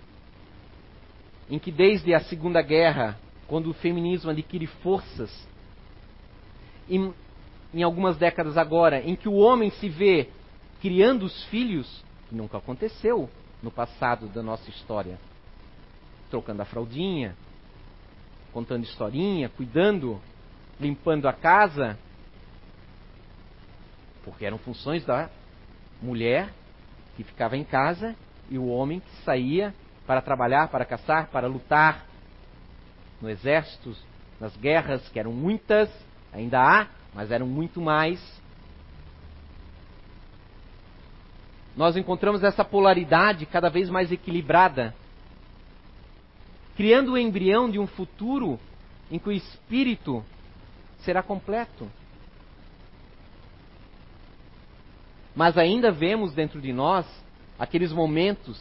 [1.51, 5.47] em que desde a Segunda Guerra, quando o feminismo adquire forças,
[6.89, 7.13] em,
[7.75, 10.31] em algumas décadas agora, em que o homem se vê
[10.85, 13.31] criando os filhos, que nunca aconteceu
[13.63, 15.19] no passado da nossa história,
[16.29, 17.35] trocando a fraldinha,
[18.53, 20.21] contando historinha, cuidando,
[20.79, 21.99] limpando a casa,
[24.27, 25.31] porque eram funções da
[26.03, 26.53] mulher
[27.17, 28.15] que ficava em casa
[28.51, 29.75] e o homem que saía
[30.07, 32.05] para trabalhar, para caçar, para lutar
[33.23, 33.97] no exército,
[34.39, 35.89] nas guerras, que eram muitas,
[36.31, 38.21] ainda há, mas eram muito mais.
[41.77, 44.95] Nós encontramos essa polaridade cada vez mais equilibrada,
[46.77, 48.59] criando o embrião de um futuro
[49.11, 50.25] em que o espírito
[50.99, 51.91] será completo.
[55.35, 57.07] Mas ainda vemos dentro de nós
[57.59, 58.61] aqueles momentos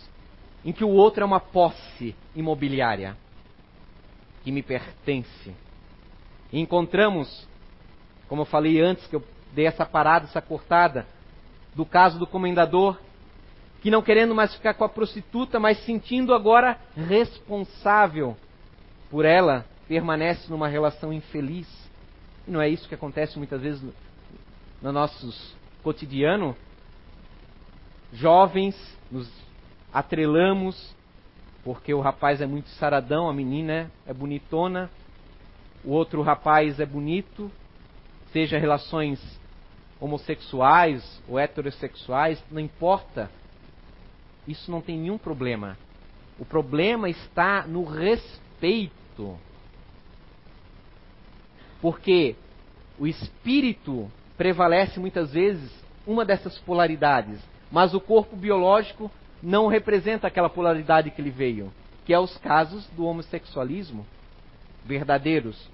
[0.66, 3.16] em que o outro é uma posse imobiliária
[4.44, 5.54] que me pertence.
[6.52, 7.48] E encontramos,
[8.28, 9.24] como eu falei antes, que eu
[9.54, 11.06] dei essa parada, essa cortada,
[11.76, 12.98] do caso do comendador,
[13.82, 18.38] que não querendo mais ficar com a prostituta, mas sentindo agora responsável
[19.10, 21.68] por ela, permanece numa relação infeliz.
[22.48, 23.94] E não é isso que acontece muitas vezes no,
[24.82, 26.56] no nosso cotidiano?
[28.14, 28.76] Jovens,
[29.12, 29.30] nos
[29.92, 30.96] atrelamos
[31.64, 34.90] porque o rapaz é muito saradão, a menina é bonitona,
[35.84, 37.50] o outro rapaz é bonito,
[38.32, 39.20] seja relações
[40.04, 43.32] homossexuais ou heterossexuais, não importa.
[44.46, 45.78] Isso não tem nenhum problema.
[46.38, 49.40] O problema está no respeito.
[51.82, 52.36] Porque
[53.00, 55.72] o espírito prevalece muitas vezes
[56.06, 57.40] uma dessas polaridades,
[57.72, 59.10] mas o corpo biológico
[59.42, 61.72] não representa aquela polaridade que ele veio,
[62.06, 64.06] que é os casos do homossexualismo
[64.84, 65.70] verdadeiros.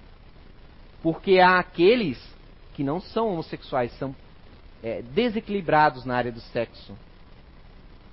[1.02, 2.16] Porque há aqueles
[2.80, 4.16] que não são homossexuais, são
[4.82, 6.96] é, desequilibrados na área do sexo.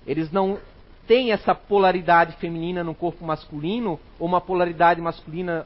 [0.06, 0.60] Eles não
[1.08, 5.66] têm essa polaridade feminina no corpo masculino ou uma polaridade masculina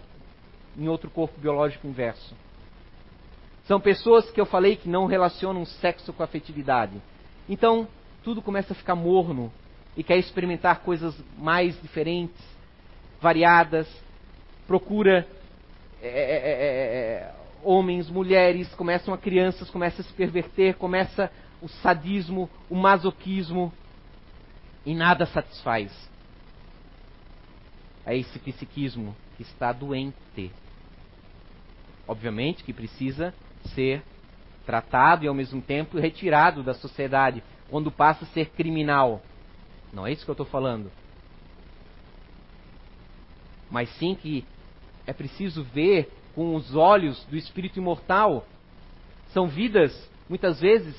[0.77, 2.35] em outro corpo biológico inverso.
[3.63, 7.01] São pessoas que eu falei que não relacionam sexo com afetividade.
[7.49, 7.87] Então,
[8.23, 9.51] tudo começa a ficar morno
[9.97, 12.39] e quer experimentar coisas mais diferentes,
[13.19, 13.87] variadas,
[14.67, 15.27] procura
[16.03, 21.31] é é, é, é, é, homens, mulheres, começam a crianças, começa a se perverter, começa
[21.61, 23.71] o sadismo, o masoquismo
[24.85, 25.91] e nada satisfaz.
[28.05, 30.51] É esse psiquismo que está doente.
[32.07, 33.33] Obviamente que precisa
[33.75, 34.03] ser
[34.65, 39.21] tratado e ao mesmo tempo retirado da sociedade quando passa a ser criminal.
[39.93, 40.91] Não é isso que eu estou falando.
[43.69, 44.45] Mas sim que
[45.05, 48.45] é preciso ver com os olhos do espírito imortal.
[49.29, 50.95] São vidas, muitas vezes,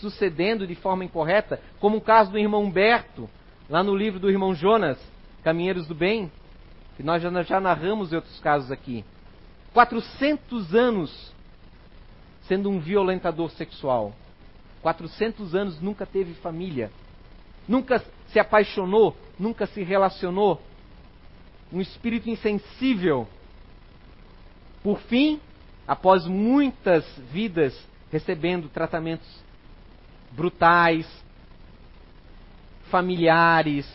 [0.00, 3.28] sucedendo de forma incorreta, como o caso do irmão Humberto,
[3.68, 4.98] lá no livro do irmão Jonas,
[5.44, 6.30] Caminheiros do Bem,
[6.96, 9.04] que nós já, já narramos em outros casos aqui.
[9.72, 11.32] 400 anos
[12.42, 14.12] sendo um violentador sexual.
[14.82, 16.90] 400 anos nunca teve família
[17.66, 20.60] nunca se apaixonou, nunca se relacionou.
[21.72, 23.26] Um espírito insensível.
[24.82, 25.40] Por fim,
[25.86, 27.78] após muitas vidas
[28.10, 29.28] recebendo tratamentos
[30.32, 31.06] brutais,
[32.90, 33.88] familiares,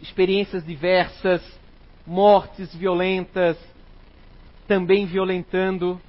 [0.00, 1.42] experiências diversas,
[2.06, 3.56] mortes violentas,
[4.68, 6.00] também violentando,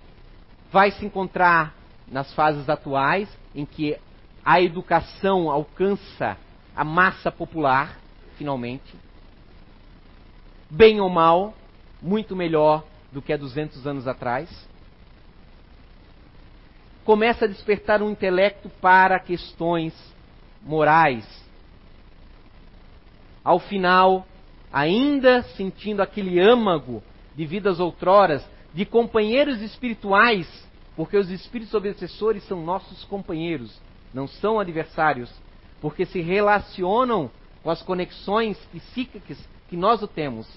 [0.72, 1.74] vai se encontrar
[2.08, 3.98] nas fases atuais em que
[4.44, 6.38] a educação alcança
[6.76, 7.98] a massa popular,
[8.38, 8.94] finalmente.
[10.70, 11.54] Bem ou mal,
[12.02, 12.84] muito melhor
[13.15, 14.49] do que há 200 anos atrás.
[17.06, 19.93] Começa a despertar um intelecto para questões
[20.61, 21.26] morais.
[23.41, 24.28] Ao final,
[24.72, 27.01] ainda sentindo aquele âmago
[27.34, 30.45] de vidas outroras, de companheiros espirituais,
[30.93, 33.80] porque os espíritos obsessores são nossos companheiros,
[34.13, 35.32] não são adversários,
[35.80, 37.32] porque se relacionam
[37.63, 39.38] com as conexões psíquicas
[39.70, 40.47] que nós o temos,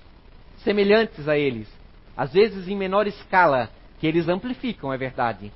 [0.65, 1.78] semelhantes a eles,
[2.19, 5.53] às vezes em menor escala, que eles amplificam, é verdade.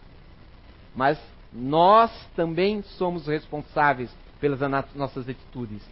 [0.94, 1.20] Mas
[1.52, 4.60] nós também somos responsáveis pelas
[4.94, 5.82] nossas atitudes.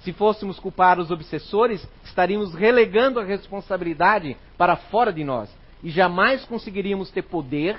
[0.00, 6.42] Se fôssemos culpar os obsessores, estaríamos relegando a responsabilidade para fora de nós e jamais
[6.46, 7.76] conseguiríamos ter poder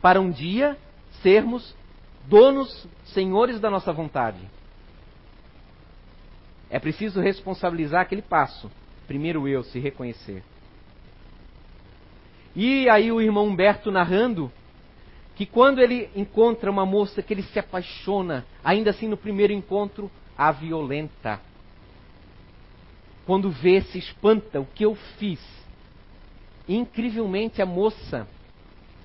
[0.00, 0.76] para um dia
[1.22, 1.76] sermos
[2.26, 4.40] donos, senhores da nossa vontade.
[6.68, 8.68] É preciso responsabilizar aquele passo.
[9.06, 10.42] Primeiro eu, se reconhecer.
[12.54, 14.52] E aí o irmão Humberto narrando
[15.34, 20.10] que quando ele encontra uma moça que ele se apaixona, ainda assim no primeiro encontro,
[20.36, 21.40] a violenta.
[23.24, 25.40] Quando vê, se espanta o que eu fiz.
[26.68, 28.26] incrivelmente a moça,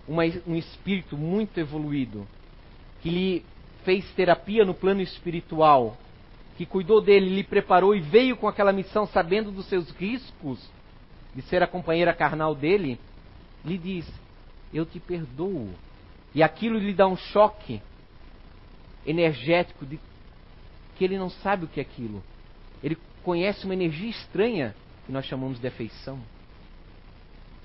[0.07, 2.27] uma, um espírito muito evoluído,
[3.01, 3.45] que lhe
[3.83, 5.97] fez terapia no plano espiritual,
[6.57, 10.59] que cuidou dele, lhe preparou e veio com aquela missão sabendo dos seus riscos
[11.33, 12.99] de ser a companheira carnal dele,
[13.65, 14.11] lhe diz:
[14.73, 15.73] Eu te perdoo.
[16.33, 17.81] E aquilo lhe dá um choque
[19.05, 19.99] energético de
[20.97, 22.23] que ele não sabe o que é aquilo.
[22.83, 26.19] Ele conhece uma energia estranha que nós chamamos de afeição.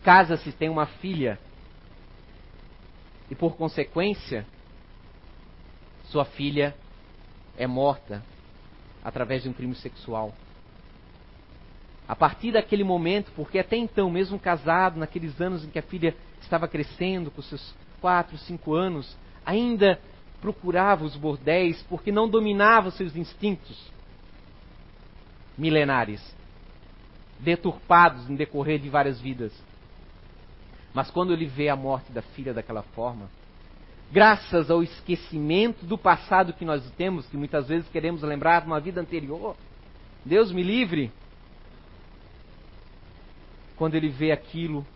[0.03, 1.39] Casa-se, tem uma filha.
[3.31, 4.47] E por consequência,
[6.05, 6.75] sua filha
[7.57, 8.23] é morta
[9.03, 10.35] através de um crime sexual.
[12.13, 16.15] A partir daquele momento, porque até então, mesmo casado, naqueles anos em que a filha
[16.43, 19.99] estava crescendo, com seus quatro, cinco anos, ainda
[20.39, 23.91] procurava os bordéis porque não dominava os seus instintos
[25.57, 26.21] milenares,
[27.41, 29.51] deturpados em decorrer de várias vidas.
[30.93, 33.31] Mas quando ele vê a morte da filha daquela forma,
[34.13, 38.81] graças ao esquecimento do passado que nós temos, que muitas vezes queremos lembrar de uma
[38.81, 39.57] vida anterior,
[40.27, 41.11] Deus me livre,
[43.83, 44.87] quando ele vê aquilo,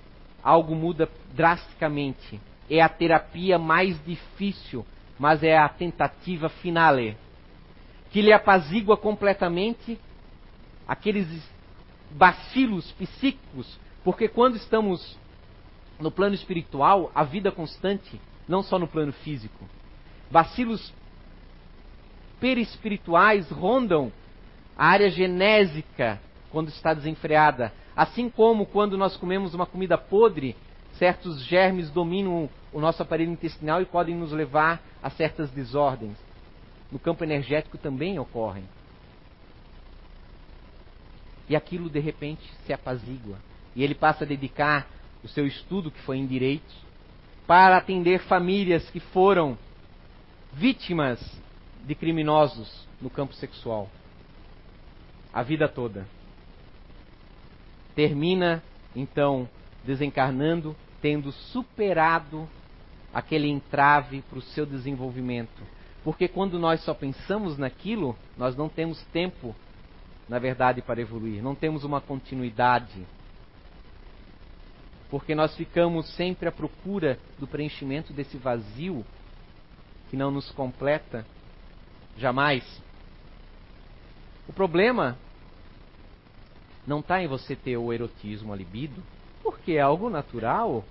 [0.41, 2.41] algo muda drasticamente.
[2.71, 4.87] É a terapia mais difícil,
[5.19, 7.17] mas é a tentativa finale,
[8.13, 9.99] que lhe apazigua completamente
[10.87, 11.27] aqueles
[12.13, 15.19] bacilos psíquicos, porque quando estamos
[15.99, 19.69] no plano espiritual, a vida constante, não só no plano físico,
[20.31, 20.95] bacilos
[22.39, 24.13] perispirituais rondam
[24.79, 26.21] a área genésica
[26.53, 30.55] quando está desenfreada, Assim como quando nós comemos uma comida podre,
[30.99, 36.19] certos germes dominam o nosso aparelho intestinal e podem nos levar a certas desordens.
[36.93, 38.65] No campo energético também ocorrem.
[41.49, 43.39] E aquilo de repente se apazigua.
[43.75, 44.87] E ele passa a dedicar
[45.25, 46.75] o seu estudo, que foi em direito,
[47.47, 49.57] para atender famílias que foram
[50.53, 51.19] vítimas
[51.85, 53.89] de criminosos no campo sexual.
[55.33, 56.16] A vida toda
[57.97, 58.63] termina
[58.95, 59.49] então
[59.85, 62.49] desencarnando, tendo superado
[63.13, 65.63] aquele entrave para o seu desenvolvimento.
[66.05, 69.57] Porque quando nós só pensamos naquilo, nós não temos tempo,
[70.29, 73.05] na verdade, para evoluir, não temos uma continuidade.
[75.11, 79.05] Porque nós ficamos sempre à procura do preenchimento desse vazio
[80.11, 81.25] que não nos completa
[82.19, 82.65] jamais.
[84.49, 85.17] O problema
[86.87, 89.03] não está em você ter o erotismo, a libido,
[89.43, 90.85] porque é algo natural.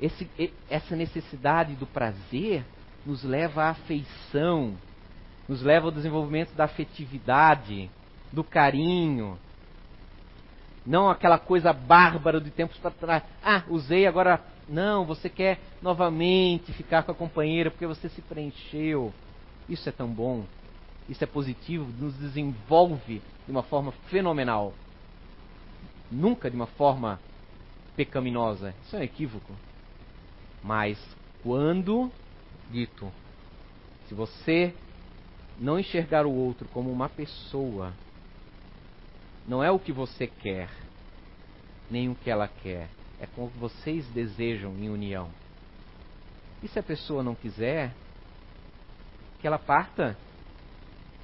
[0.00, 0.30] Esse,
[0.70, 2.64] essa necessidade do prazer
[3.04, 4.74] nos leva à afeição,
[5.48, 7.90] nos leva ao desenvolvimento da afetividade,
[8.32, 9.38] do carinho.
[10.86, 13.22] Não aquela coisa bárbara de tempos para trás.
[13.42, 14.40] Ah, usei agora.
[14.68, 19.12] Não, você quer novamente ficar com a companheira porque você se preencheu.
[19.68, 20.44] Isso é tão bom.
[21.08, 24.74] Isso é positivo, nos desenvolve de uma forma fenomenal.
[26.10, 27.20] Nunca de uma forma
[27.96, 28.74] pecaminosa.
[28.84, 29.52] Isso é um equívoco.
[30.62, 30.98] Mas
[31.42, 32.10] quando
[32.70, 33.10] dito,
[34.06, 34.74] se você
[35.58, 37.92] não enxergar o outro como uma pessoa,
[39.46, 40.70] não é o que você quer,
[41.90, 42.88] nem o que ela quer,
[43.18, 45.30] é como vocês desejam em união.
[46.62, 47.94] E se a pessoa não quiser,
[49.40, 50.16] que ela parta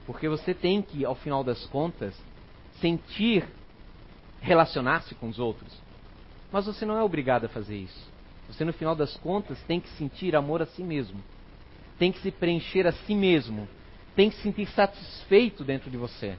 [0.06, 2.14] porque você tem que, ao final das contas,
[2.80, 3.46] sentir
[4.40, 5.72] relacionar-se com os outros.
[6.52, 8.12] Mas você não é obrigado a fazer isso.
[8.48, 11.22] Você, no final das contas, tem que sentir amor a si mesmo.
[11.98, 13.66] Tem que se preencher a si mesmo.
[14.14, 16.36] Tem que se sentir satisfeito dentro de você.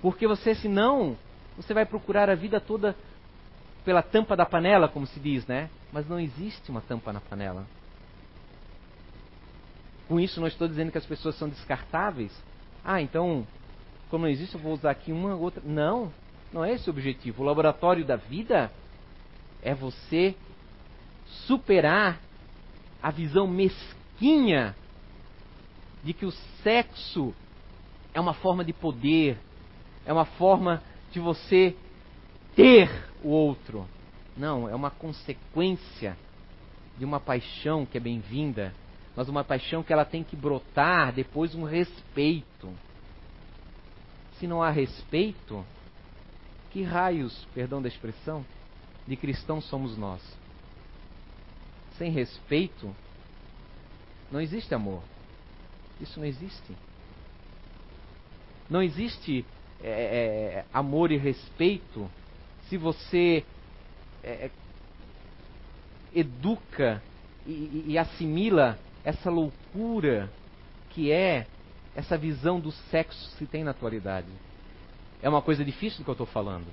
[0.00, 1.16] Porque você, senão,
[1.56, 2.96] você vai procurar a vida toda
[3.84, 5.70] pela tampa da panela, como se diz, né?
[5.92, 7.64] Mas não existe uma tampa na panela.
[10.12, 12.30] Com isso, não estou dizendo que as pessoas são descartáveis.
[12.84, 13.46] Ah, então,
[14.10, 15.62] como não existe, eu vou usar aqui uma ou outra.
[15.64, 16.12] Não,
[16.52, 17.42] não é esse o objetivo.
[17.42, 18.70] O laboratório da vida
[19.62, 20.34] é você
[21.46, 22.20] superar
[23.02, 24.76] a visão mesquinha
[26.04, 26.30] de que o
[26.62, 27.34] sexo
[28.12, 29.38] é uma forma de poder,
[30.04, 31.74] é uma forma de você
[32.54, 32.90] ter
[33.24, 33.88] o outro.
[34.36, 36.18] Não, é uma consequência
[36.98, 38.74] de uma paixão que é bem-vinda,
[39.14, 42.72] mas uma paixão que ela tem que brotar depois um respeito.
[44.38, 45.64] Se não há respeito,
[46.70, 48.44] que raios, perdão da expressão,
[49.06, 50.22] de cristãos somos nós?
[51.98, 52.94] Sem respeito,
[54.30, 55.02] não existe amor.
[56.00, 56.76] Isso não existe.
[58.70, 59.44] Não existe
[59.82, 62.10] é, é, amor e respeito
[62.68, 63.44] se você
[64.24, 64.50] é,
[66.14, 67.02] educa
[67.46, 70.30] e, e assimila essa loucura
[70.90, 71.46] que é
[71.94, 74.28] essa visão do sexo que se tem na atualidade.
[75.22, 76.66] É uma coisa difícil do que eu estou falando,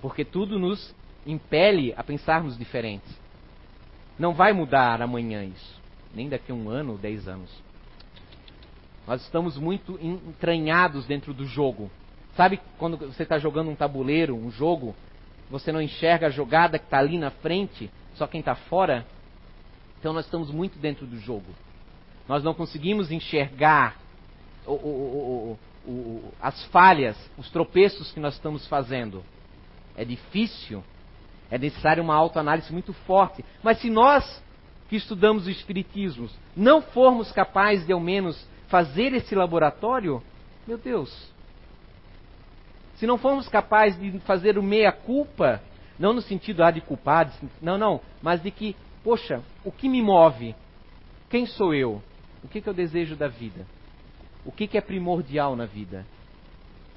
[0.00, 0.94] porque tudo nos
[1.26, 3.12] impele a pensarmos diferentes.
[4.18, 5.80] Não vai mudar amanhã isso,
[6.14, 7.50] nem daqui a um ano ou dez anos.
[9.06, 11.90] Nós estamos muito entranhados dentro do jogo.
[12.34, 14.94] Sabe quando você está jogando um tabuleiro, um jogo,
[15.50, 19.06] você não enxerga a jogada que está ali na frente, só quem está fora?
[20.06, 21.52] Então nós estamos muito dentro do jogo.
[22.28, 23.96] Nós não conseguimos enxergar
[24.64, 29.24] o, o, o, as falhas, os tropeços que nós estamos fazendo.
[29.96, 30.84] É difícil,
[31.50, 33.44] é necessário uma autoanálise muito forte.
[33.64, 34.40] Mas se nós
[34.88, 40.22] que estudamos o Espiritismo não formos capazes de ao menos fazer esse laboratório,
[40.68, 41.12] meu Deus,
[42.94, 45.60] se não formos capazes de fazer o meia-culpa,
[45.98, 48.76] não no sentido ah, de culpar, não, não, mas de que,
[49.06, 50.52] poxa, o que me move?
[51.30, 52.02] Quem sou eu?
[52.42, 53.64] O que, que eu desejo da vida?
[54.44, 56.04] O que, que é primordial na vida?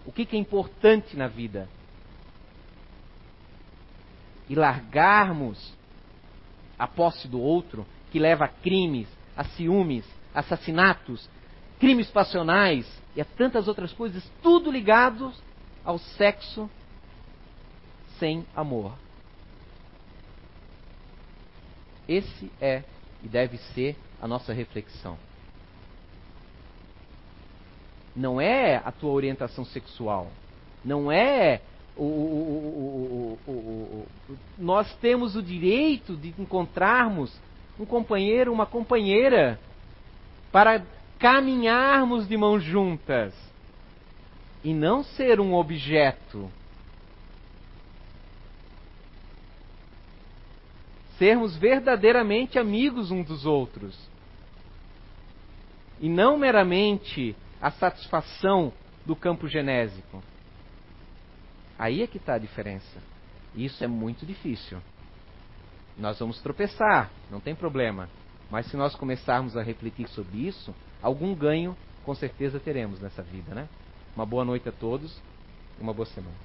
[0.07, 1.69] O que, que é importante na vida?
[4.49, 5.71] E largarmos
[6.79, 9.07] a posse do outro, que leva a crimes,
[9.37, 10.03] a ciúmes,
[10.33, 11.29] assassinatos,
[11.79, 15.39] crimes passionais e a tantas outras coisas, tudo ligados
[15.85, 16.67] ao sexo
[18.17, 18.97] sem amor.
[22.09, 22.83] Esse é
[23.23, 25.15] e deve ser a nossa reflexão.
[28.15, 30.31] Não é a tua orientação sexual.
[30.83, 31.61] Não é
[31.95, 34.07] o, o, o,
[34.57, 37.31] nós temos o direito de encontrarmos
[37.79, 39.59] um companheiro, uma companheira,
[40.51, 40.81] para
[41.19, 43.33] caminharmos de mãos juntas
[44.63, 46.49] e não ser um objeto.
[51.19, 53.95] Sermos verdadeiramente amigos uns dos outros.
[55.99, 58.73] E não meramente a satisfação
[59.05, 60.23] do campo genésico.
[61.77, 62.99] Aí é que está a diferença.
[63.53, 64.79] Isso é muito difícil.
[65.97, 68.09] Nós vamos tropeçar, não tem problema.
[68.49, 73.53] Mas se nós começarmos a refletir sobre isso, algum ganho com certeza teremos nessa vida,
[73.53, 73.69] né?
[74.15, 75.21] Uma boa noite a todos
[75.79, 76.35] uma boa semana.